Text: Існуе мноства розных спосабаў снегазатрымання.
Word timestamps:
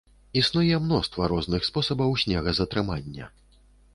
Існуе 0.39 0.77
мноства 0.85 1.27
розных 1.33 1.67
спосабаў 1.69 2.17
снегазатрымання. 2.23 3.29